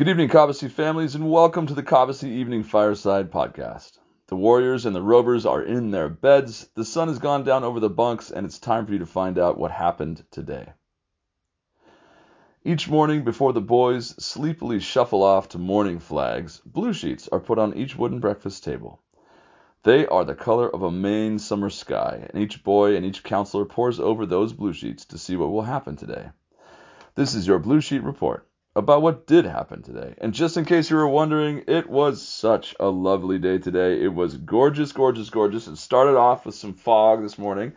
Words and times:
Good 0.00 0.08
evening, 0.08 0.30
Cobbossee 0.30 0.70
families, 0.70 1.14
and 1.14 1.30
welcome 1.30 1.66
to 1.66 1.74
the 1.74 1.82
Cobbossee 1.82 2.30
Evening 2.30 2.62
Fireside 2.62 3.30
Podcast. 3.30 3.98
The 4.28 4.34
Warriors 4.34 4.86
and 4.86 4.96
the 4.96 5.02
Rovers 5.02 5.44
are 5.44 5.60
in 5.62 5.90
their 5.90 6.08
beds, 6.08 6.70
the 6.74 6.86
sun 6.86 7.08
has 7.08 7.18
gone 7.18 7.44
down 7.44 7.64
over 7.64 7.80
the 7.80 7.90
bunks, 7.90 8.30
and 8.30 8.46
it's 8.46 8.58
time 8.58 8.86
for 8.86 8.94
you 8.94 9.00
to 9.00 9.04
find 9.04 9.38
out 9.38 9.58
what 9.58 9.70
happened 9.70 10.24
today. 10.30 10.72
Each 12.64 12.88
morning 12.88 13.24
before 13.24 13.52
the 13.52 13.60
boys 13.60 14.14
sleepily 14.18 14.80
shuffle 14.80 15.22
off 15.22 15.50
to 15.50 15.58
morning 15.58 15.98
flags, 15.98 16.62
blue 16.64 16.94
sheets 16.94 17.28
are 17.28 17.38
put 17.38 17.58
on 17.58 17.76
each 17.76 17.94
wooden 17.94 18.20
breakfast 18.20 18.64
table. 18.64 19.02
They 19.82 20.06
are 20.06 20.24
the 20.24 20.34
color 20.34 20.74
of 20.74 20.82
a 20.82 20.90
Maine 20.90 21.38
summer 21.38 21.68
sky, 21.68 22.26
and 22.30 22.42
each 22.42 22.64
boy 22.64 22.96
and 22.96 23.04
each 23.04 23.22
counselor 23.22 23.66
pores 23.66 24.00
over 24.00 24.24
those 24.24 24.54
blue 24.54 24.72
sheets 24.72 25.04
to 25.04 25.18
see 25.18 25.36
what 25.36 25.50
will 25.50 25.60
happen 25.60 25.96
today. 25.96 26.30
This 27.16 27.34
is 27.34 27.46
your 27.46 27.58
Blue 27.58 27.82
Sheet 27.82 28.02
Report 28.02 28.46
about 28.76 29.02
what 29.02 29.26
did 29.26 29.44
happen 29.44 29.82
today. 29.82 30.14
And 30.18 30.32
just 30.32 30.56
in 30.56 30.64
case 30.64 30.90
you 30.90 30.96
were 30.96 31.08
wondering, 31.08 31.64
it 31.66 31.90
was 31.90 32.26
such 32.26 32.74
a 32.78 32.88
lovely 32.88 33.38
day 33.38 33.58
today. 33.58 34.02
It 34.02 34.14
was 34.14 34.36
gorgeous, 34.36 34.92
gorgeous, 34.92 35.30
gorgeous. 35.30 35.66
It 35.66 35.76
started 35.76 36.16
off 36.16 36.46
with 36.46 36.54
some 36.54 36.74
fog 36.74 37.22
this 37.22 37.38
morning, 37.38 37.72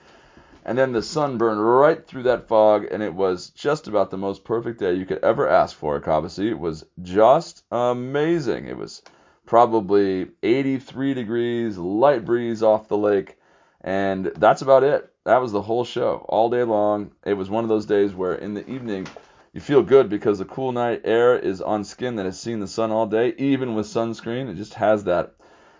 and 0.65 0.77
then 0.77 0.91
the 0.91 1.01
sun 1.01 1.37
burned 1.37 1.65
right 1.65 2.05
through 2.05 2.23
that 2.23 2.47
fog, 2.47 2.85
and 2.91 3.01
it 3.01 3.13
was 3.13 3.49
just 3.49 3.87
about 3.87 4.11
the 4.11 4.17
most 4.17 4.43
perfect 4.43 4.79
day 4.79 4.93
you 4.93 5.05
could 5.05 5.23
ever 5.23 5.49
ask 5.49 5.75
for 5.75 5.99
Cobbossee. 5.99 6.51
It 6.51 6.59
was 6.59 6.85
just 7.01 7.63
amazing. 7.71 8.67
It 8.67 8.77
was 8.77 9.01
probably 9.47 10.27
83 10.43 11.15
degrees, 11.15 11.77
light 11.77 12.23
breeze 12.23 12.61
off 12.61 12.87
the 12.87 12.97
lake, 12.97 13.37
and 13.81 14.27
that's 14.37 14.61
about 14.61 14.83
it. 14.83 15.11
That 15.25 15.41
was 15.41 15.51
the 15.51 15.61
whole 15.61 15.85
show 15.85 16.25
all 16.29 16.49
day 16.49 16.63
long. 16.63 17.11
It 17.25 17.33
was 17.33 17.49
one 17.49 17.63
of 17.63 17.69
those 17.69 17.85
days 17.85 18.13
where 18.13 18.35
in 18.35 18.53
the 18.53 18.69
evening 18.69 19.07
you 19.53 19.61
feel 19.61 19.83
good 19.83 20.09
because 20.09 20.39
the 20.39 20.45
cool 20.45 20.71
night 20.71 21.01
air 21.05 21.37
is 21.37 21.61
on 21.61 21.83
skin 21.83 22.15
that 22.15 22.25
has 22.25 22.39
seen 22.39 22.59
the 22.59 22.67
sun 22.67 22.91
all 22.91 23.05
day, 23.05 23.33
even 23.37 23.75
with 23.75 23.85
sunscreen. 23.85 24.49
It 24.49 24.55
just 24.55 24.73
has 24.73 25.03
that 25.05 25.35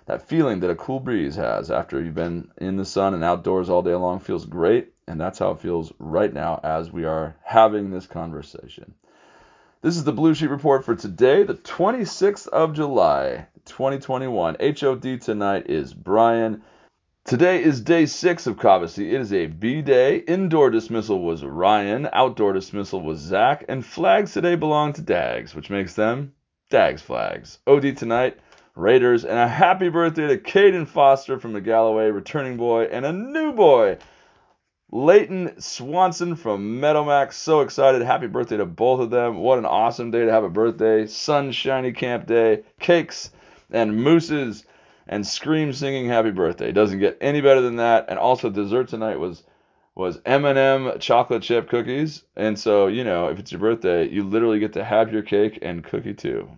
that 0.05 0.27
feeling 0.27 0.59
that 0.59 0.69
a 0.69 0.75
cool 0.75 0.99
breeze 0.99 1.35
has 1.35 1.71
after 1.71 2.01
you've 2.01 2.13
been 2.13 2.49
in 2.57 2.75
the 2.75 2.85
sun 2.85 3.13
and 3.13 3.23
outdoors 3.23 3.69
all 3.69 3.81
day 3.81 3.95
long 3.95 4.19
feels 4.19 4.45
great, 4.45 4.93
and 5.07 5.19
that's 5.19 5.39
how 5.39 5.51
it 5.51 5.61
feels 5.61 5.93
right 5.97 6.33
now 6.33 6.59
as 6.61 6.91
we 6.91 7.05
are 7.05 7.35
having 7.41 7.89
this 7.89 8.05
conversation. 8.05 8.93
This 9.81 9.95
is 9.95 10.03
the 10.03 10.11
Blue 10.11 10.33
Sheet 10.33 10.49
Report 10.49 10.83
for 10.83 10.95
today, 10.95 11.43
the 11.43 11.55
26th 11.55 12.47
of 12.49 12.73
July, 12.73 13.47
2021. 13.65 14.57
HOD 14.59 15.21
tonight 15.21 15.69
is 15.69 15.93
Brian. 15.93 16.61
Today 17.25 17.63
is 17.63 17.79
day 17.79 18.05
six 18.05 18.47
of 18.47 18.57
Cobbossee. 18.57 19.13
It 19.13 19.21
is 19.21 19.31
a 19.31 19.45
B 19.45 19.81
day. 19.81 20.17
Indoor 20.17 20.69
dismissal 20.69 21.21
was 21.21 21.41
Ryan. 21.41 22.09
Outdoor 22.11 22.51
dismissal 22.51 22.99
was 22.99 23.19
Zach. 23.19 23.63
And 23.69 23.85
flags 23.85 24.33
today 24.33 24.55
belong 24.55 24.91
to 24.91 25.01
Dags, 25.01 25.55
which 25.55 25.69
makes 25.69 25.93
them 25.93 26.33
Dags 26.69 27.01
flags. 27.01 27.59
OD 27.65 27.95
tonight, 27.95 28.37
Raiders. 28.75 29.23
And 29.23 29.39
a 29.39 29.47
happy 29.47 29.87
birthday 29.87 30.27
to 30.27 30.37
Caden 30.37 30.85
Foster 30.85 31.39
from 31.39 31.53
the 31.53 31.61
Galloway, 31.61 32.11
returning 32.11 32.57
boy, 32.57 32.89
and 32.91 33.05
a 33.05 33.13
new 33.13 33.53
boy, 33.53 33.99
Leighton 34.91 35.61
Swanson 35.61 36.35
from 36.35 36.81
Meadowmax. 36.81 37.35
So 37.35 37.61
excited. 37.61 38.01
Happy 38.01 38.27
birthday 38.27 38.57
to 38.57 38.65
both 38.65 38.99
of 38.99 39.11
them. 39.11 39.37
What 39.37 39.59
an 39.59 39.65
awesome 39.65 40.11
day 40.11 40.25
to 40.25 40.31
have 40.31 40.43
a 40.43 40.49
birthday. 40.49 41.07
Sunshiny 41.07 41.93
camp 41.93 42.27
day. 42.27 42.63
Cakes 42.81 43.31
and 43.71 43.95
mooses 43.95 44.65
and 45.07 45.25
scream 45.25 45.73
singing 45.73 46.07
happy 46.07 46.31
birthday. 46.31 46.71
Doesn't 46.71 46.99
get 46.99 47.17
any 47.21 47.41
better 47.41 47.61
than 47.61 47.77
that. 47.77 48.05
And 48.09 48.19
also 48.19 48.49
dessert 48.49 48.89
tonight 48.89 49.19
was 49.19 49.43
was 49.95 50.19
M&M 50.25 50.99
chocolate 50.99 51.43
chip 51.43 51.69
cookies. 51.69 52.23
And 52.35 52.57
so, 52.57 52.87
you 52.87 53.03
know, 53.03 53.27
if 53.27 53.37
it's 53.37 53.51
your 53.51 53.61
birthday, 53.61 54.09
you 54.09 54.23
literally 54.23 54.59
get 54.59 54.73
to 54.73 54.83
have 54.83 55.13
your 55.13 55.21
cake 55.21 55.59
and 55.61 55.83
cookie 55.83 56.15
too. 56.15 56.57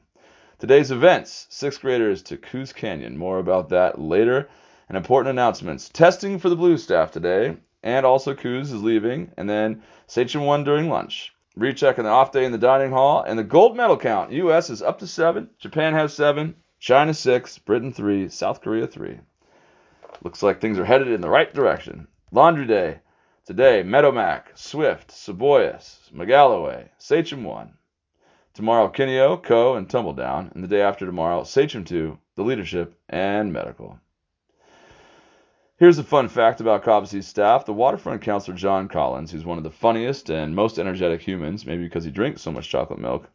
Today's 0.57 0.89
events, 0.89 1.47
6th 1.51 1.81
graders 1.81 2.23
to 2.23 2.37
Coos 2.37 2.71
Canyon. 2.71 3.17
More 3.17 3.39
about 3.39 3.69
that 3.69 3.99
later. 3.99 4.47
And 4.87 4.95
important 4.95 5.31
announcements. 5.31 5.89
Testing 5.89 6.39
for 6.39 6.47
the 6.47 6.55
blue 6.55 6.77
staff 6.77 7.11
today, 7.11 7.57
and 7.83 8.05
also 8.05 8.35
Coos 8.35 8.71
is 8.71 8.83
leaving, 8.83 9.31
and 9.35 9.49
then 9.49 9.81
Sachem 10.07 10.45
1 10.45 10.63
during 10.63 10.89
lunch. 10.89 11.33
Recheck 11.57 11.97
an 11.97 12.05
off 12.05 12.31
day 12.31 12.45
in 12.45 12.51
the 12.51 12.57
dining 12.57 12.91
hall, 12.91 13.23
and 13.25 13.37
the 13.37 13.43
gold 13.43 13.75
medal 13.75 13.97
count. 13.97 14.31
U.S. 14.31 14.69
is 14.69 14.81
up 14.81 14.99
to 14.99 15.07
seven. 15.07 15.49
Japan 15.59 15.93
has 15.93 16.13
seven. 16.13 16.55
China 16.79 17.13
6, 17.13 17.57
Britain 17.59 17.91
3, 17.91 18.29
South 18.29 18.61
Korea 18.61 18.85
3. 18.85 19.19
Looks 20.23 20.43
like 20.43 20.59
things 20.59 20.77
are 20.77 20.85
headed 20.85 21.07
in 21.07 21.21
the 21.21 21.29
right 21.29 21.53
direction. 21.53 22.07
Laundry 22.31 22.65
Day. 22.65 22.99
Today, 23.45 23.83
Medomak, 23.83 24.55
Swift, 24.55 25.09
Seboyas, 25.09 26.11
McGalloway, 26.11 26.89
Sachem 26.97 27.43
1. 27.43 27.73
Tomorrow, 28.53 28.89
Kineo, 28.89 29.41
Co, 29.41 29.75
and 29.75 29.87
Tumbledown. 29.87 30.53
And 30.53 30.63
the 30.63 30.67
day 30.67 30.81
after 30.81 31.05
tomorrow, 31.05 31.43
Sachem 31.43 31.83
2, 31.83 32.17
the 32.35 32.43
leadership, 32.43 32.95
and 33.09 33.53
medical. 33.53 33.99
Here's 35.77 35.97
a 35.97 36.03
fun 36.03 36.29
fact 36.29 36.61
about 36.61 36.83
Cobbossee's 36.83 37.27
staff. 37.27 37.65
The 37.65 37.73
waterfront 37.73 38.21
counselor 38.21 38.55
John 38.55 38.87
Collins, 38.87 39.31
who's 39.31 39.43
one 39.43 39.57
of 39.57 39.63
the 39.63 39.71
funniest 39.71 40.29
and 40.29 40.55
most 40.55 40.79
energetic 40.79 41.21
humans, 41.21 41.65
maybe 41.65 41.83
because 41.83 42.05
he 42.05 42.11
drinks 42.11 42.41
so 42.41 42.51
much 42.51 42.69
chocolate 42.69 42.99
milk, 42.99 43.29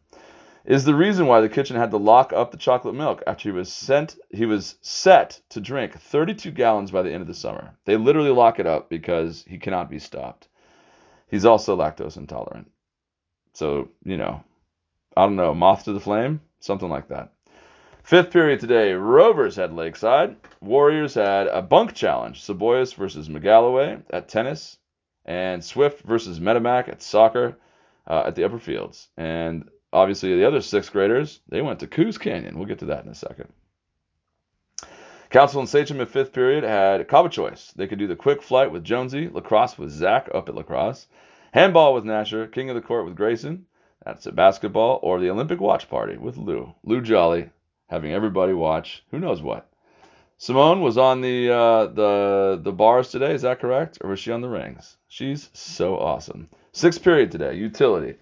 is 0.65 0.85
the 0.85 0.95
reason 0.95 1.27
why 1.27 1.41
the 1.41 1.49
kitchen 1.49 1.75
had 1.75 1.91
to 1.91 1.97
lock 1.97 2.33
up 2.33 2.51
the 2.51 2.57
chocolate 2.57 2.95
milk 2.95 3.23
after 3.25 3.49
he 3.49 3.51
was 3.51 3.71
sent 3.71 4.17
he 4.29 4.45
was 4.45 4.75
set 4.81 5.39
to 5.49 5.59
drink 5.59 5.99
32 5.99 6.51
gallons 6.51 6.91
by 6.91 7.01
the 7.01 7.11
end 7.11 7.21
of 7.21 7.27
the 7.27 7.33
summer. 7.33 7.73
They 7.85 7.97
literally 7.97 8.29
lock 8.31 8.59
it 8.59 8.67
up 8.67 8.89
because 8.89 9.43
he 9.47 9.57
cannot 9.57 9.89
be 9.89 9.99
stopped. 9.99 10.47
He's 11.27 11.45
also 11.45 11.77
lactose 11.77 12.17
intolerant. 12.17 12.69
So, 13.53 13.89
you 14.03 14.17
know, 14.17 14.43
I 15.15 15.23
don't 15.23 15.35
know, 15.35 15.53
moth 15.53 15.85
to 15.85 15.93
the 15.93 15.99
flame, 15.99 16.41
something 16.59 16.89
like 16.89 17.07
that. 17.09 17.31
Fifth 18.03 18.31
period 18.31 18.59
today, 18.59 18.93
Rovers 18.93 19.55
had 19.55 19.73
Lakeside. 19.73 20.35
Warriors 20.59 21.13
had 21.13 21.47
a 21.47 21.61
bunk 21.61 21.93
challenge, 21.93 22.41
Seboyas 22.41 22.95
versus 22.95 23.29
McGalloway 23.29 24.01
at 24.09 24.27
tennis, 24.27 24.77
and 25.25 25.63
Swift 25.63 26.01
versus 26.01 26.39
Medomak 26.39 26.89
at 26.89 27.01
soccer 27.01 27.57
uh, 28.07 28.23
at 28.25 28.35
the 28.35 28.43
upper 28.43 28.59
fields. 28.59 29.07
And 29.17 29.69
obviously 29.93 30.35
the 30.35 30.47
other 30.47 30.61
sixth 30.61 30.91
graders, 30.91 31.39
they 31.49 31.61
went 31.61 31.79
to 31.79 31.87
Coos 31.87 32.17
Canyon. 32.17 32.57
We'll 32.57 32.67
get 32.67 32.79
to 32.79 32.85
that 32.85 33.03
in 33.03 33.11
a 33.11 33.15
second. 33.15 33.51
Council 35.29 35.61
and 35.61 35.69
Sachem 35.69 36.01
at 36.01 36.09
fifth 36.09 36.33
period 36.33 36.65
had 36.65 37.07
Cobba 37.07 37.31
choice. 37.31 37.71
They 37.75 37.87
could 37.87 37.99
do 37.99 38.07
the 38.07 38.17
quick 38.17 38.41
flight 38.41 38.71
with 38.71 38.83
Jonesy, 38.83 39.29
lacrosse 39.29 39.77
with 39.77 39.89
Zach 39.89 40.29
up 40.33 40.49
at 40.49 40.55
lacrosse, 40.55 41.07
handball 41.53 41.93
with 41.93 42.03
Nasher, 42.03 42.51
king 42.51 42.69
of 42.69 42.75
the 42.75 42.81
court 42.81 43.05
with 43.05 43.15
Grayson. 43.15 43.65
That's 44.03 44.25
a 44.25 44.31
basketball, 44.31 44.99
or 45.03 45.19
the 45.19 45.29
Olympic 45.29 45.61
watch 45.61 45.89
party 45.89 46.17
with 46.17 46.35
Lou. 46.35 46.73
Lou 46.83 47.01
Jolly, 47.01 47.49
having 47.87 48.11
everybody 48.11 48.51
watch 48.51 49.05
who 49.11 49.19
knows 49.19 49.41
what. 49.41 49.69
Simone 50.37 50.81
was 50.81 50.97
on 50.97 51.21
the 51.21 51.51
uh, 51.51 51.85
the 51.85 52.59
the 52.61 52.71
bars 52.71 53.09
today. 53.09 53.33
Is 53.33 53.43
that 53.43 53.59
correct, 53.59 53.99
or 54.01 54.09
was 54.09 54.19
she 54.19 54.31
on 54.31 54.41
the 54.41 54.49
rings? 54.49 54.97
She's 55.07 55.51
so 55.53 55.97
awesome. 55.97 56.49
Sixth 56.73 57.03
period 57.03 57.31
today, 57.31 57.53
utility. 57.53 58.17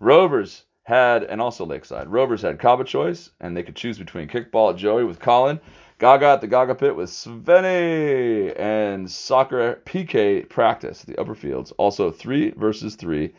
Rovers 0.00 0.64
had, 0.84 1.24
and 1.24 1.40
also 1.40 1.64
Lakeside. 1.64 2.08
Rovers 2.08 2.42
had 2.42 2.58
Cobba 2.58 2.84
choice, 2.84 3.30
and 3.40 3.56
they 3.56 3.62
could 3.62 3.76
choose 3.76 3.98
between 3.98 4.28
kickball 4.28 4.70
at 4.70 4.76
Joey 4.76 5.04
with 5.04 5.20
Colin, 5.20 5.60
Gaga 5.98 6.26
at 6.26 6.40
the 6.40 6.46
Gaga 6.46 6.74
pit 6.74 6.96
with 6.96 7.10
Svenny, 7.10 8.58
and 8.58 9.10
soccer 9.10 9.80
PK 9.84 10.48
practice 10.48 11.02
at 11.02 11.06
the 11.06 11.20
upper 11.20 11.34
fields. 11.34 11.72
Also 11.72 12.10
three 12.10 12.50
versus 12.50 12.96
three 12.96 13.34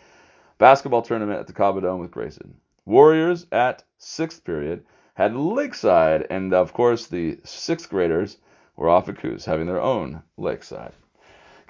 basketball 0.60 1.02
tournament 1.02 1.40
at 1.40 1.48
the 1.48 1.54
Cobba 1.54 1.82
Dome 1.82 2.00
with 2.00 2.12
Grayson. 2.12 2.56
Warriors 2.86 3.48
at 3.52 3.84
sixth 3.98 4.44
period 4.44 4.84
had 5.16 5.36
Lakeside, 5.36 6.28
and 6.30 6.54
of 6.54 6.74
course 6.74 7.08
the 7.08 7.40
sixth 7.44 7.90
graders 7.90 8.38
were 8.76 8.90
off 8.90 9.10
at 9.10 9.18
Coos 9.18 9.46
having 9.46 9.68
their 9.68 9.82
own 9.82 10.22
Lakeside. 10.38 10.94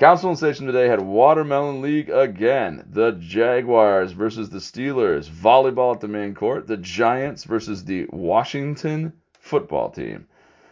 Council 0.02 0.36
Station 0.36 0.66
today 0.66 0.88
had 0.88 1.00
Watermelon 1.00 1.84
League 1.84 2.10
again. 2.10 2.88
The 2.90 3.12
Jaguars 3.12 4.14
versus 4.14 4.50
the 4.50 4.58
Steelers. 4.58 5.30
Volleyball 5.30 5.94
at 5.94 6.02
the 6.02 6.08
main 6.08 6.34
court. 6.34 6.66
The 6.66 6.78
Giants 6.78 7.44
versus 7.44 7.86
the 7.86 8.08
Washington 8.10 9.14
football 9.40 9.92
team. 9.92 10.26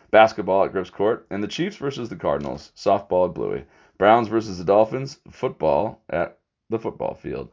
Basketball 0.09 0.63
at 0.63 0.71
Griff's 0.71 0.89
Court. 0.89 1.27
And 1.29 1.43
the 1.43 1.47
Chiefs 1.47 1.75
versus 1.75 2.09
the 2.09 2.15
Cardinals. 2.15 2.71
Softball 2.75 3.29
at 3.29 3.35
Bluey. 3.35 3.65
Browns 3.99 4.29
versus 4.29 4.57
the 4.57 4.63
Dolphins. 4.63 5.19
Football 5.29 6.01
at 6.09 6.39
the 6.71 6.79
football 6.79 7.13
field. 7.13 7.51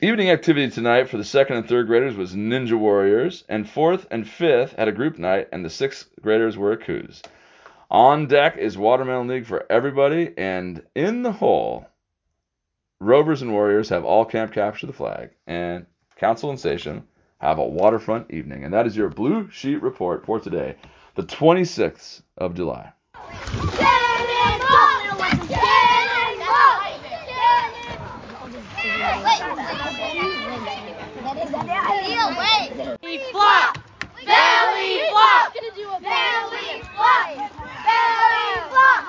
Evening 0.00 0.30
activity 0.30 0.70
tonight 0.70 1.08
for 1.08 1.16
the 1.16 1.24
second 1.24 1.56
and 1.56 1.68
third 1.68 1.88
graders 1.88 2.14
was 2.14 2.36
Ninja 2.36 2.78
Warriors, 2.78 3.42
and 3.48 3.68
fourth 3.68 4.06
and 4.12 4.28
fifth 4.28 4.76
had 4.76 4.86
a 4.86 4.92
group 4.92 5.18
night, 5.18 5.48
and 5.50 5.64
the 5.64 5.70
sixth 5.70 6.10
graders 6.22 6.56
were 6.56 6.70
a 6.70 6.76
Coos. 6.76 7.22
On 7.90 8.26
deck 8.26 8.56
is 8.56 8.76
Watermelon 8.76 9.28
League 9.28 9.46
for 9.46 9.64
everybody, 9.70 10.34
and 10.36 10.82
in 10.96 11.22
the 11.22 11.30
hole, 11.30 11.86
Rovers 13.00 13.42
and 13.42 13.52
Warriors 13.52 13.90
have 13.90 14.04
all 14.04 14.24
camp 14.24 14.52
capture 14.52 14.88
the 14.88 14.92
flag, 14.92 15.30
and 15.46 15.86
Council 16.16 16.50
and 16.50 16.58
Station 16.58 17.04
have 17.38 17.58
a 17.58 17.64
waterfront 17.64 18.32
evening. 18.32 18.64
And 18.64 18.74
that 18.74 18.88
is 18.88 18.96
your 18.96 19.08
Blue 19.08 19.48
Sheet 19.50 19.80
Report 19.82 20.26
for 20.26 20.40
today, 20.40 20.74
the 21.14 21.22
26th 21.22 22.22
of 22.36 22.54
July. 22.54 22.92
Belly 31.66 33.18
flop! 33.30 33.78
Belly 34.26 35.02
flop! 35.08 35.54
Belly 36.02 36.82
flop! 36.96 37.55
Belly 37.86 38.50
flop! 38.70 39.04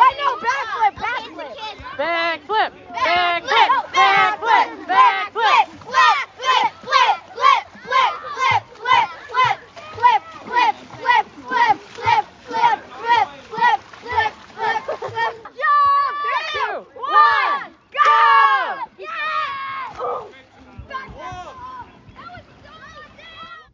Wait, 0.00 0.14
no, 0.18 0.28
backflip, 0.46 0.94
backflip! 1.02 1.98
Back 1.98 2.31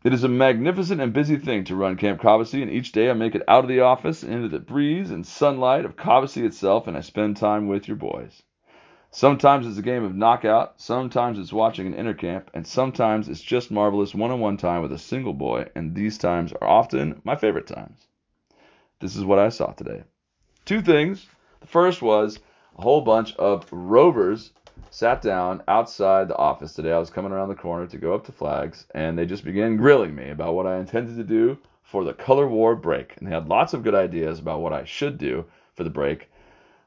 It 0.08 0.14
is 0.14 0.24
a 0.24 0.28
magnificent 0.28 1.02
and 1.02 1.12
busy 1.12 1.36
thing 1.36 1.64
to 1.64 1.76
run 1.76 1.98
Camp 1.98 2.22
Cobbossee, 2.22 2.62
and 2.62 2.70
each 2.70 2.92
day 2.92 3.10
I 3.10 3.12
make 3.12 3.34
it 3.34 3.42
out 3.46 3.64
of 3.64 3.68
the 3.68 3.80
office 3.80 4.22
into 4.22 4.48
the 4.48 4.58
breeze 4.58 5.10
and 5.10 5.26
sunlight 5.26 5.84
of 5.84 5.96
Cobbossee 5.96 6.46
itself, 6.46 6.86
and 6.86 6.96
I 6.96 7.02
spend 7.02 7.36
time 7.36 7.68
with 7.68 7.86
your 7.86 7.98
boys. 7.98 8.42
Sometimes 9.10 9.66
it's 9.66 9.76
a 9.76 9.82
game 9.82 10.04
of 10.04 10.14
knockout, 10.14 10.80
sometimes 10.80 11.38
it's 11.38 11.52
watching 11.52 11.86
an 11.86 11.92
intercamp, 11.92 12.44
and 12.54 12.66
sometimes 12.66 13.28
it's 13.28 13.42
just 13.42 13.70
marvelous 13.70 14.14
one 14.14 14.30
on 14.30 14.40
one 14.40 14.56
time 14.56 14.80
with 14.80 14.92
a 14.92 14.98
single 14.98 15.34
boy, 15.34 15.66
and 15.74 15.94
these 15.94 16.16
times 16.16 16.54
are 16.54 16.66
often 16.66 17.20
my 17.22 17.36
favorite 17.36 17.66
times. 17.66 18.06
This 19.00 19.14
is 19.14 19.26
what 19.26 19.38
I 19.38 19.50
saw 19.50 19.72
today. 19.72 20.04
Two 20.64 20.80
things. 20.80 21.26
The 21.60 21.66
first 21.66 22.00
was 22.00 22.40
a 22.78 22.80
whole 22.80 23.02
bunch 23.02 23.36
of 23.36 23.66
rovers 23.70 24.52
sat 24.90 25.22
down 25.22 25.62
outside 25.68 26.28
the 26.28 26.36
office 26.36 26.74
today. 26.74 26.92
I 26.92 26.98
was 26.98 27.10
coming 27.10 27.32
around 27.32 27.48
the 27.48 27.54
corner 27.54 27.86
to 27.86 27.98
go 27.98 28.14
up 28.14 28.24
to 28.26 28.32
flags, 28.32 28.86
and 28.94 29.18
they 29.18 29.26
just 29.26 29.44
began 29.44 29.76
grilling 29.76 30.14
me 30.14 30.30
about 30.30 30.54
what 30.54 30.66
I 30.66 30.78
intended 30.78 31.16
to 31.16 31.24
do 31.24 31.58
for 31.82 32.04
the 32.04 32.14
color 32.14 32.46
war 32.46 32.76
break. 32.76 33.16
And 33.16 33.26
they 33.26 33.32
had 33.32 33.48
lots 33.48 33.74
of 33.74 33.82
good 33.82 33.94
ideas 33.94 34.38
about 34.38 34.60
what 34.60 34.72
I 34.72 34.84
should 34.84 35.18
do 35.18 35.44
for 35.74 35.84
the 35.84 35.90
break, 35.90 36.30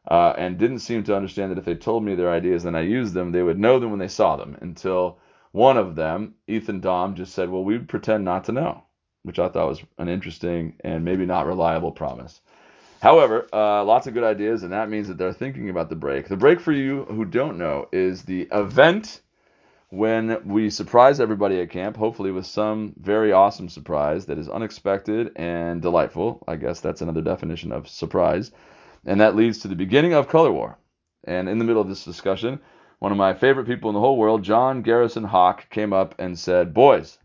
uh, 0.09 0.33
and 0.37 0.57
didn't 0.57 0.79
seem 0.79 1.03
to 1.03 1.15
understand 1.15 1.51
that 1.51 1.57
if 1.57 1.65
they 1.65 1.75
told 1.75 2.03
me 2.03 2.15
their 2.15 2.31
ideas 2.31 2.65
and 2.65 2.75
I 2.75 2.81
used 2.81 3.13
them, 3.13 3.31
they 3.31 3.43
would 3.43 3.59
know 3.59 3.79
them 3.79 3.89
when 3.89 3.99
they 3.99 4.07
saw 4.07 4.35
them. 4.35 4.57
Until 4.61 5.17
one 5.51 5.77
of 5.77 5.95
them, 5.95 6.35
Ethan 6.47 6.79
Dom, 6.79 7.15
just 7.15 7.33
said, 7.33 7.49
"Well, 7.49 7.63
we 7.63 7.77
would 7.77 7.89
pretend 7.89 8.23
not 8.25 8.45
to 8.45 8.51
know," 8.51 8.83
which 9.23 9.39
I 9.39 9.49
thought 9.49 9.69
was 9.69 9.83
an 9.97 10.07
interesting 10.07 10.75
and 10.81 11.05
maybe 11.05 11.25
not 11.25 11.45
reliable 11.45 11.91
promise. 11.91 12.41
However, 13.01 13.47
uh, 13.51 13.83
lots 13.83 14.05
of 14.05 14.13
good 14.13 14.23
ideas, 14.23 14.61
and 14.61 14.73
that 14.73 14.87
means 14.87 15.07
that 15.07 15.17
they're 15.17 15.33
thinking 15.33 15.69
about 15.69 15.89
the 15.89 15.95
break. 15.95 16.27
The 16.27 16.37
break, 16.37 16.59
for 16.59 16.71
you 16.71 17.05
who 17.05 17.25
don't 17.25 17.57
know, 17.57 17.89
is 17.91 18.21
the 18.21 18.47
event 18.51 19.21
when 19.89 20.39
we 20.47 20.69
surprise 20.69 21.19
everybody 21.19 21.59
at 21.59 21.71
camp, 21.71 21.97
hopefully 21.97 22.31
with 22.31 22.45
some 22.45 22.93
very 23.01 23.31
awesome 23.31 23.69
surprise 23.69 24.27
that 24.27 24.37
is 24.37 24.47
unexpected 24.47 25.31
and 25.35 25.81
delightful. 25.81 26.43
I 26.47 26.57
guess 26.57 26.79
that's 26.79 27.01
another 27.01 27.21
definition 27.23 27.71
of 27.71 27.89
surprise. 27.89 28.51
And 29.03 29.19
that 29.19 29.35
leads 29.35 29.57
to 29.59 29.67
the 29.67 29.75
beginning 29.75 30.13
of 30.13 30.27
Color 30.27 30.51
War. 30.51 30.77
And 31.23 31.49
in 31.49 31.57
the 31.57 31.65
middle 31.65 31.81
of 31.81 31.89
this 31.89 32.05
discussion, 32.05 32.59
one 32.99 33.11
of 33.11 33.17
my 33.17 33.33
favorite 33.33 33.65
people 33.65 33.89
in 33.89 33.95
the 33.95 33.99
whole 33.99 34.17
world, 34.17 34.43
John 34.43 34.83
Garrison 34.83 35.23
Hawk, 35.23 35.67
came 35.71 35.91
up 35.91 36.13
and 36.19 36.37
said, 36.37 36.71
Boys, 36.71 37.17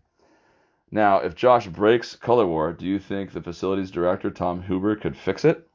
now, 0.97 1.19
if 1.19 1.35
Josh 1.35 1.67
breaks 1.67 2.17
Color 2.17 2.47
War, 2.47 2.73
do 2.73 2.87
you 2.87 2.99
think 2.99 3.31
the 3.33 3.43
facilities 3.43 3.91
director, 3.91 4.31
Tom 4.31 4.63
Huber, 4.63 4.97
could 4.97 5.15
fix 5.15 5.45
it? 5.45 5.69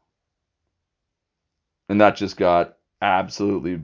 And 1.89 2.01
that 2.01 2.15
just 2.15 2.38
got 2.38 2.77
absolutely, 3.03 3.83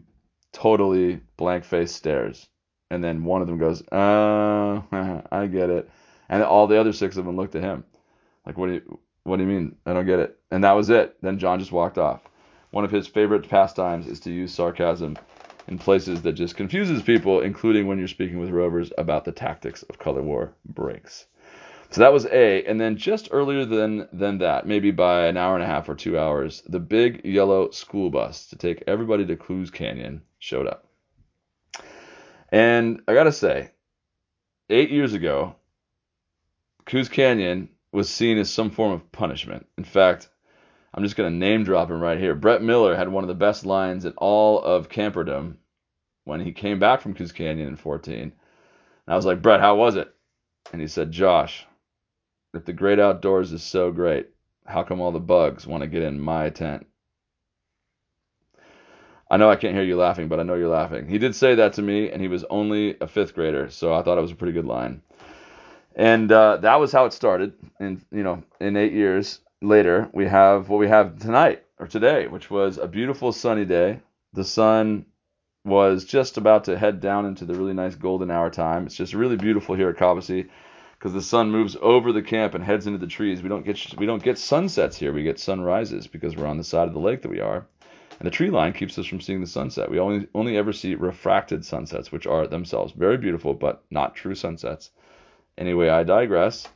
totally 0.52 1.22
blank 1.38 1.64
face 1.64 1.94
stares. 1.94 2.48
And 2.90 3.04
then 3.04 3.24
one 3.24 3.42
of 3.42 3.48
them 3.48 3.60
goes, 3.60 3.84
uh, 3.92 4.82
I 5.32 5.46
get 5.46 5.70
it. 5.70 5.88
And 6.28 6.42
all 6.42 6.66
the 6.66 6.80
other 6.80 6.92
six 6.92 7.18
of 7.18 7.26
them 7.26 7.38
looked 7.38 7.54
at 7.54 7.62
him. 7.62 7.84
Like, 8.44 8.58
what 8.58 8.68
do 8.68 8.74
you, 8.74 9.00
what 9.22 9.38
do 9.38 9.44
you 9.44 9.50
mean? 9.50 9.76
I 9.86 9.94
don't 9.94 10.08
get 10.08 10.18
it. 10.18 10.40
And 10.50 10.64
that 10.64 10.72
was 10.72 10.90
it. 10.90 11.18
Then 11.22 11.38
John 11.38 11.60
just 11.60 11.72
walked 11.72 12.00
off. 12.00 12.22
One 12.72 12.84
of 12.84 12.90
his 12.90 13.06
favorite 13.06 13.48
pastimes 13.48 14.08
is 14.08 14.20
to 14.22 14.32
use 14.32 14.56
sarcasm 14.56 15.18
in 15.68 15.78
places 15.78 16.22
that 16.22 16.34
just 16.34 16.56
confuses 16.56 17.02
people, 17.02 17.42
including 17.42 17.88
when 17.88 17.98
you're 17.98 18.08
speaking 18.08 18.40
with 18.40 18.50
rovers 18.50 18.92
about 18.98 19.26
the 19.26 19.32
tactics 19.32 19.84
of 19.84 20.00
color 20.00 20.22
war 20.22 20.54
breaks. 20.66 21.26
So 21.90 22.02
that 22.02 22.12
was 22.12 22.26
A, 22.26 22.66
and 22.66 22.80
then 22.80 22.98
just 22.98 23.30
earlier 23.32 23.64
than 23.64 24.10
than 24.12 24.40
that, 24.40 24.68
maybe 24.68 24.92
by 24.92 25.28
an 25.28 25.38
hour 25.38 25.56
and 25.56 25.64
a 25.64 25.68
half 25.68 25.88
or 25.88 25.96
two 25.96 26.20
hours, 26.20 26.62
the 26.68 26.80
big 26.80 27.24
yellow 27.24 27.72
school 27.72 28.10
bus 28.10 28.48
to 28.48 28.58
take 28.58 28.84
everybody 28.88 29.26
to 29.26 29.38
Coos 29.38 29.72
Canyon 29.72 30.22
showed 30.40 30.68
up. 30.68 30.86
And 32.50 33.02
I 33.08 33.14
gotta 33.14 33.32
say, 33.32 33.72
eight 34.70 34.92
years 34.92 35.14
ago, 35.14 35.56
Coos 36.86 37.10
Canyon 37.10 37.70
was 37.92 38.10
seen 38.10 38.38
as 38.38 38.50
some 38.50 38.70
form 38.70 38.92
of 38.92 39.12
punishment. 39.12 39.66
In 39.78 39.84
fact, 39.86 40.30
I'm 40.98 41.04
just 41.04 41.16
going 41.16 41.32
to 41.32 41.38
name 41.38 41.64
drop 41.64 41.92
him 41.92 42.02
right 42.02 42.18
here. 42.18 42.34
Brett 42.34 42.64
Miller 42.64 42.96
had 42.96 43.08
one 43.08 43.24
of 43.24 43.28
the 43.28 43.36
best 43.36 43.68
lines 43.68 44.04
in 44.06 44.14
all 44.14 44.60
of 44.60 44.90
camperdom 44.90 45.58
when 46.24 46.40
he 46.40 46.52
came 46.52 46.80
back 46.80 47.02
from 47.02 47.14
Coos 47.14 47.32
Canyon 47.32 47.68
in 47.68 47.76
14. 47.76 48.20
And 48.20 48.34
I 49.08 49.16
was 49.16 49.24
like, 49.24 49.44
Brett, 49.44 49.60
how 49.60 49.76
was 49.76 49.96
it? 49.96 50.12
And 50.74 50.82
he 50.82 50.88
said, 50.88 51.12
Josh, 51.12 51.68
if 52.56 52.66
the 52.66 52.74
great 52.74 52.98
outdoors 52.98 53.54
is 53.54 53.62
so 53.62 53.92
great, 53.92 54.30
how 54.66 54.82
come 54.82 55.00
all 55.00 55.12
the 55.12 55.20
bugs 55.20 55.68
want 55.68 55.82
to 55.82 55.88
get 55.88 56.02
in 56.02 56.20
my 56.20 56.50
tent? 56.50 56.88
I 59.30 59.38
know 59.38 59.52
I 59.52 59.56
can't 59.56 59.76
hear 59.76 59.84
you 59.84 59.98
laughing, 59.98 60.28
but 60.30 60.40
I 60.40 60.44
know 60.44 60.56
you're 60.56 60.68
laughing. 60.68 61.08
He 61.08 61.20
did 61.20 61.36
say 61.36 61.54
that 61.54 61.74
to 61.74 61.84
me, 61.84 62.10
and 62.10 62.24
he 62.24 62.28
was 62.28 62.44
only 62.50 62.98
a 63.00 63.08
fifth 63.08 63.36
grader, 63.36 63.70
so 63.70 63.94
I 63.94 64.02
thought 64.02 64.18
it 64.18 64.22
was 64.22 64.32
a 64.32 64.36
pretty 64.36 64.54
good 64.54 64.66
line. 64.66 65.04
And 65.96 66.32
uh, 66.32 66.58
that 66.58 66.80
was 66.80 66.92
how 66.92 67.06
it 67.06 67.14
started. 67.14 67.54
And 67.80 68.04
you 68.12 68.24
know, 68.24 68.42
in 68.60 68.78
eight 68.78 68.94
years, 68.94 69.42
later, 69.62 70.10
we 70.14 70.26
have 70.26 70.70
what 70.70 70.80
we 70.80 70.88
have 70.88 71.20
tonight 71.20 71.64
or 71.80 71.88
today, 71.88 72.28
which 72.28 72.50
was 72.50 72.78
a 72.78 72.88
beautiful 72.88 73.32
sunny 73.32 73.66
day. 73.66 74.00
The 74.34 74.44
sun 74.44 75.06
was 75.66 76.06
just 76.06 76.38
about 76.38 76.66
to 76.66 76.78
head 76.78 77.00
down 77.02 77.26
into 77.26 77.46
the 77.46 77.56
really 77.56 77.74
nice 77.74 77.96
golden 77.96 78.32
hour 78.32 78.50
time. 78.50 78.86
It's 78.86 78.96
just 78.96 79.14
really 79.14 79.36
beautiful 79.36 79.76
here 79.76 79.90
at 79.90 79.98
Cobbossee 79.98 80.50
because 80.98 81.14
the 81.14 81.22
sun 81.22 81.52
moves 81.52 81.76
over 81.82 82.12
the 82.12 82.22
camp 82.22 82.54
and 82.54 82.64
heads 82.64 82.88
into 82.88 83.00
the 83.00 83.08
trees. 83.08 83.42
We 83.42 83.50
don't 83.50 83.66
get 83.66 83.98
we 83.98 84.06
don't 84.06 84.24
get 84.24 84.38
sunsets 84.38 84.98
here. 84.98 85.14
We 85.14 85.24
get 85.24 85.40
sunrises 85.40 86.08
because 86.08 86.36
we're 86.36 86.48
on 86.48 86.58
the 86.58 86.64
side 86.64 86.88
of 86.88 86.94
the 86.94 87.00
lake 87.00 87.22
that 87.22 87.32
we 87.32 87.42
are. 87.42 87.68
And 88.20 88.26
the 88.26 88.32
tree 88.32 88.50
line 88.50 88.74
keeps 88.74 88.98
us 88.98 89.06
from 89.06 89.22
seeing 89.22 89.42
the 89.42 89.48
sunset. 89.48 89.92
We 89.92 90.00
only 90.00 90.28
only 90.34 90.58
ever 90.58 90.74
see 90.74 90.96
refracted 90.96 91.66
sunsets, 91.66 92.12
which 92.12 92.26
are 92.26 92.48
themselves 92.48 92.94
very 92.94 93.18
beautiful 93.18 93.54
but 93.54 93.84
not 93.92 94.16
true 94.16 94.36
sunsets. 94.36 94.92
Anyway, 95.58 95.90
I 95.90 96.04
digress. 96.04 96.68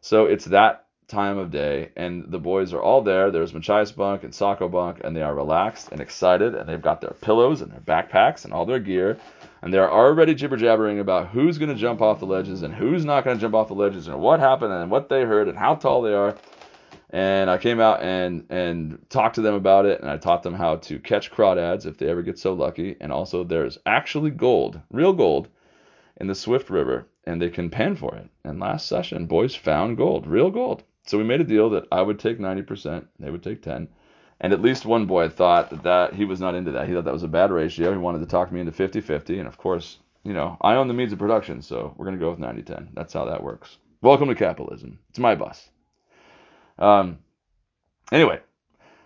So 0.00 0.26
it's 0.26 0.46
that 0.46 0.86
time 1.08 1.38
of 1.38 1.50
day, 1.50 1.90
and 1.96 2.30
the 2.30 2.38
boys 2.38 2.72
are 2.74 2.82
all 2.82 3.02
there. 3.02 3.30
There's 3.30 3.54
Machias 3.54 3.90
Bunk 3.92 4.24
and 4.24 4.34
Saco 4.34 4.68
Bunk, 4.68 5.00
and 5.02 5.16
they 5.16 5.22
are 5.22 5.34
relaxed 5.34 5.88
and 5.90 6.00
excited, 6.00 6.54
and 6.54 6.68
they've 6.68 6.80
got 6.80 7.00
their 7.00 7.16
pillows 7.20 7.62
and 7.62 7.72
their 7.72 7.80
backpacks 7.80 8.44
and 8.44 8.52
all 8.52 8.66
their 8.66 8.78
gear, 8.78 9.18
and 9.62 9.72
they're 9.72 9.90
already 9.90 10.34
jibber 10.34 10.56
jabbering 10.56 11.00
about 11.00 11.28
who's 11.28 11.56
going 11.58 11.70
to 11.70 11.74
jump 11.74 12.02
off 12.02 12.20
the 12.20 12.26
ledges 12.26 12.62
and 12.62 12.74
who's 12.74 13.04
not 13.04 13.24
going 13.24 13.36
to 13.36 13.40
jump 13.40 13.54
off 13.54 13.68
the 13.68 13.74
ledges 13.74 14.06
and 14.06 14.20
what 14.20 14.38
happened 14.38 14.72
and 14.72 14.90
what 14.90 15.08
they 15.08 15.22
heard 15.22 15.48
and 15.48 15.58
how 15.58 15.74
tall 15.74 16.02
they 16.02 16.12
are. 16.12 16.36
And 17.10 17.48
I 17.48 17.56
came 17.56 17.80
out 17.80 18.02
and 18.02 18.44
and 18.50 18.98
talked 19.08 19.36
to 19.36 19.40
them 19.40 19.54
about 19.54 19.86
it, 19.86 20.00
and 20.00 20.10
I 20.10 20.18
taught 20.18 20.42
them 20.42 20.52
how 20.52 20.76
to 20.76 20.98
catch 20.98 21.32
crawdads 21.32 21.86
if 21.86 21.96
they 21.96 22.08
ever 22.08 22.22
get 22.22 22.38
so 22.38 22.52
lucky. 22.52 22.96
And 23.00 23.10
also, 23.10 23.44
there's 23.44 23.78
actually 23.86 24.30
gold, 24.30 24.78
real 24.90 25.14
gold, 25.14 25.48
in 26.18 26.26
the 26.26 26.34
Swift 26.34 26.68
River, 26.68 27.06
and 27.24 27.40
they 27.40 27.48
can 27.48 27.70
pan 27.70 27.96
for 27.96 28.14
it. 28.14 28.28
And 28.44 28.60
last 28.60 28.86
session, 28.86 29.26
boys 29.26 29.54
found 29.54 29.96
gold, 29.96 30.26
real 30.26 30.50
gold. 30.50 30.82
So 31.08 31.16
we 31.16 31.24
made 31.24 31.40
a 31.40 31.44
deal 31.44 31.70
that 31.70 31.86
I 31.90 32.02
would 32.02 32.18
take 32.18 32.38
90%, 32.38 33.06
they 33.18 33.30
would 33.30 33.42
take 33.42 33.62
10. 33.62 33.88
And 34.40 34.52
at 34.52 34.60
least 34.60 34.84
one 34.84 35.06
boy 35.06 35.30
thought 35.30 35.70
that, 35.70 35.82
that 35.82 36.14
he 36.14 36.26
was 36.26 36.38
not 36.38 36.54
into 36.54 36.70
that. 36.72 36.86
He 36.86 36.92
thought 36.92 37.06
that 37.06 37.12
was 37.14 37.22
a 37.22 37.28
bad 37.28 37.50
ratio. 37.50 37.90
He 37.92 37.98
wanted 37.98 38.20
to 38.20 38.26
talk 38.26 38.52
me 38.52 38.60
into 38.60 38.72
50-50, 38.72 39.38
and 39.38 39.48
of 39.48 39.56
course, 39.56 39.96
you 40.22 40.34
know, 40.34 40.58
I 40.60 40.74
own 40.74 40.86
the 40.86 40.94
means 40.94 41.12
of 41.12 41.18
production, 41.18 41.62
so 41.62 41.94
we're 41.96 42.04
going 42.04 42.18
to 42.18 42.22
go 42.22 42.30
with 42.30 42.38
90-10. 42.38 42.88
That's 42.92 43.14
how 43.14 43.24
that 43.24 43.42
works. 43.42 43.78
Welcome 44.02 44.28
to 44.28 44.34
capitalism. 44.34 44.98
It's 45.08 45.18
my 45.18 45.34
bus. 45.34 45.70
Um, 46.78 47.18
anyway, 48.12 48.40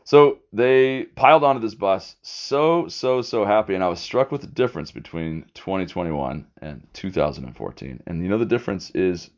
so 0.03 0.41
they 0.53 1.05
piled 1.05 1.45
onto 1.45 1.61
this 1.61 1.77
bus, 1.77 2.17
so, 2.23 2.89
so, 2.89 3.23
so 3.23 3.45
happy. 3.45 3.77
And 3.77 3.85
I 3.85 3.89
was 3.89 4.01
struck 4.01 4.33
with 4.33 4.41
the 4.41 4.49
difference 4.49 4.91
between 4.91 5.47
2021 5.55 6.47
and 6.61 6.87
2014. 6.95 8.03
And 8.07 8.23
you 8.23 8.29
know, 8.29 8.39
the 8.39 8.45
difference 8.45 8.91
is 8.91 9.31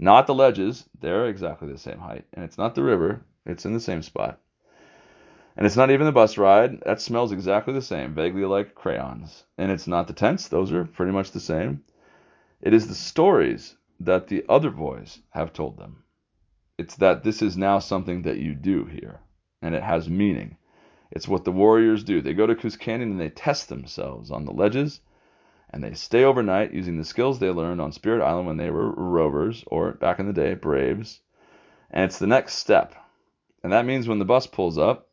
not 0.00 0.26
the 0.26 0.34
ledges, 0.34 0.88
they're 0.98 1.26
exactly 1.26 1.70
the 1.70 1.78
same 1.78 1.98
height. 1.98 2.24
And 2.32 2.44
it's 2.44 2.56
not 2.58 2.74
the 2.74 2.82
river, 2.82 3.22
it's 3.44 3.66
in 3.66 3.74
the 3.74 3.80
same 3.80 4.02
spot. 4.02 4.40
And 5.56 5.66
it's 5.66 5.76
not 5.76 5.90
even 5.90 6.06
the 6.06 6.12
bus 6.12 6.38
ride, 6.38 6.80
that 6.86 7.02
smells 7.02 7.32
exactly 7.32 7.74
the 7.74 7.82
same, 7.82 8.14
vaguely 8.14 8.44
like 8.44 8.74
crayons. 8.74 9.44
And 9.58 9.70
it's 9.70 9.86
not 9.86 10.06
the 10.06 10.14
tents, 10.14 10.48
those 10.48 10.72
are 10.72 10.86
pretty 10.86 11.12
much 11.12 11.32
the 11.32 11.40
same. 11.40 11.84
It 12.62 12.72
is 12.72 12.88
the 12.88 12.94
stories 12.94 13.76
that 14.00 14.28
the 14.28 14.44
other 14.48 14.70
boys 14.70 15.20
have 15.30 15.52
told 15.52 15.76
them. 15.76 16.02
It's 16.78 16.96
that 16.96 17.22
this 17.22 17.42
is 17.42 17.58
now 17.58 17.78
something 17.78 18.22
that 18.22 18.38
you 18.38 18.54
do 18.54 18.86
here, 18.86 19.20
and 19.60 19.74
it 19.74 19.82
has 19.82 20.08
meaning. 20.08 20.56
It's 21.10 21.28
what 21.28 21.44
the 21.44 21.52
warriors 21.52 22.04
do. 22.04 22.22
They 22.22 22.32
go 22.32 22.46
to 22.46 22.54
Coos 22.54 22.76
Canyon 22.76 23.10
and 23.10 23.20
they 23.20 23.28
test 23.28 23.68
themselves 23.68 24.30
on 24.30 24.46
the 24.46 24.52
ledges 24.52 25.00
and 25.70 25.82
they 25.82 25.94
stay 25.94 26.24
overnight 26.24 26.74
using 26.74 26.98
the 26.98 27.04
skills 27.04 27.38
they 27.38 27.50
learned 27.50 27.80
on 27.80 27.92
Spirit 27.92 28.24
Island 28.24 28.46
when 28.46 28.56
they 28.56 28.70
were 28.70 28.90
rovers, 28.90 29.64
or 29.68 29.92
back 29.92 30.18
in 30.18 30.26
the 30.26 30.32
day, 30.32 30.54
braves. 30.54 31.20
And 31.90 32.04
it's 32.04 32.18
the 32.18 32.26
next 32.26 32.54
step. 32.54 32.94
And 33.62 33.72
that 33.72 33.86
means 33.86 34.08
when 34.08 34.18
the 34.18 34.24
bus 34.24 34.46
pulls 34.46 34.78
up, 34.78 35.08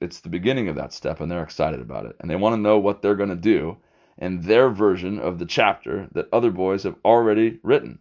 it's 0.00 0.20
the 0.20 0.28
beginning 0.28 0.68
of 0.68 0.76
that 0.76 0.92
step, 0.92 1.20
and 1.20 1.30
they're 1.30 1.42
excited 1.42 1.80
about 1.80 2.06
it. 2.06 2.16
And 2.20 2.30
they 2.30 2.36
want 2.36 2.54
to 2.54 2.60
know 2.60 2.78
what 2.78 3.02
they're 3.02 3.14
going 3.14 3.28
to 3.30 3.36
do 3.36 3.76
in 4.18 4.42
their 4.42 4.68
version 4.68 5.18
of 5.18 5.38
the 5.38 5.46
chapter 5.46 6.08
that 6.12 6.28
other 6.32 6.50
boys 6.50 6.82
have 6.82 6.96
already 7.04 7.60
written. 7.62 7.98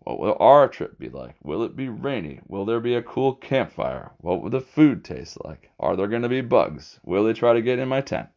What 0.00 0.20
will 0.20 0.36
our 0.38 0.68
trip 0.68 0.98
be 0.98 1.08
like? 1.08 1.34
Will 1.42 1.62
it 1.64 1.76
be 1.76 1.88
rainy? 1.88 2.40
Will 2.46 2.64
there 2.64 2.80
be 2.80 2.94
a 2.94 3.02
cool 3.02 3.34
campfire? 3.34 4.12
What 4.18 4.40
will 4.40 4.50
the 4.50 4.60
food 4.60 5.04
taste 5.04 5.36
like? 5.44 5.70
Are 5.80 5.96
there 5.96 6.06
going 6.06 6.22
to 6.22 6.28
be 6.28 6.40
bugs? 6.40 7.00
Will 7.04 7.24
they 7.24 7.32
try 7.32 7.52
to 7.52 7.62
get 7.62 7.78
in 7.78 7.88
my 7.88 8.00
tent? 8.00 8.28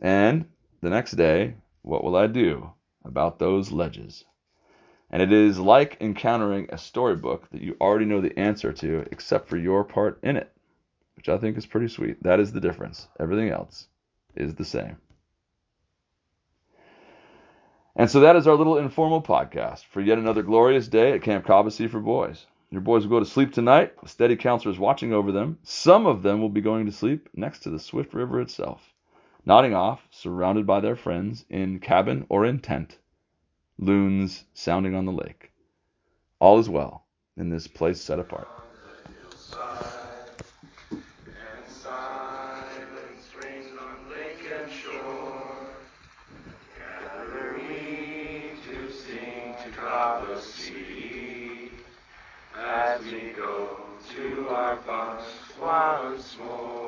And 0.00 0.46
the 0.80 0.90
next 0.90 1.12
day, 1.12 1.54
what 1.82 2.04
will 2.04 2.16
I 2.16 2.26
do 2.26 2.72
about 3.04 3.38
those 3.38 3.72
ledges? 3.72 4.24
And 5.10 5.22
it 5.22 5.32
is 5.32 5.58
like 5.58 5.96
encountering 6.00 6.68
a 6.70 6.78
storybook 6.78 7.48
that 7.50 7.62
you 7.62 7.76
already 7.80 8.04
know 8.04 8.20
the 8.20 8.38
answer 8.38 8.72
to, 8.72 9.06
except 9.12 9.48
for 9.48 9.56
your 9.56 9.84
part 9.84 10.18
in 10.22 10.36
it, 10.36 10.52
which 11.14 11.28
I 11.28 11.38
think 11.38 11.56
is 11.56 11.66
pretty 11.66 11.88
sweet. 11.88 12.22
That 12.22 12.40
is 12.40 12.52
the 12.52 12.60
difference. 12.60 13.08
Everything 13.20 13.50
else 13.50 13.86
is 14.34 14.54
the 14.54 14.64
same. 14.64 14.96
And 17.94 18.10
so 18.10 18.20
that 18.20 18.36
is 18.36 18.46
our 18.46 18.56
little 18.56 18.76
informal 18.76 19.22
podcast 19.22 19.84
for 19.84 20.02
yet 20.02 20.18
another 20.18 20.42
glorious 20.42 20.86
day 20.86 21.12
at 21.12 21.22
Camp 21.22 21.46
Cobbossee 21.46 21.88
for 21.88 22.00
boys. 22.00 22.44
Your 22.70 22.82
boys 22.82 23.04
will 23.04 23.16
go 23.16 23.20
to 23.20 23.30
sleep 23.30 23.52
tonight 23.52 23.94
steady 24.04 24.36
counselors 24.36 24.78
watching 24.78 25.12
over 25.12 25.32
them. 25.32 25.58
Some 25.62 26.04
of 26.04 26.22
them 26.22 26.40
will 26.40 26.50
be 26.50 26.60
going 26.60 26.84
to 26.86 26.92
sleep 26.92 27.28
next 27.34 27.60
to 27.60 27.70
the 27.70 27.78
Swift 27.78 28.12
River 28.12 28.40
itself, 28.40 28.92
nodding 29.46 29.72
off, 29.72 30.06
surrounded 30.10 30.66
by 30.66 30.80
their 30.80 30.96
friends, 30.96 31.46
in 31.48 31.78
cabin 31.78 32.26
or 32.28 32.44
in 32.44 32.58
tent, 32.58 32.98
loons 33.78 34.44
sounding 34.52 34.94
on 34.94 35.06
the 35.06 35.12
lake. 35.12 35.52
All 36.40 36.58
is 36.58 36.68
well 36.68 37.06
in 37.36 37.48
this 37.48 37.66
place 37.66 38.00
set 38.00 38.18
apart. 38.18 38.48
as 52.58 53.04
we 53.04 53.30
go 53.30 53.78
to 54.10 54.48
our 54.48 54.78
once 55.60 56.36
more. 56.38 56.85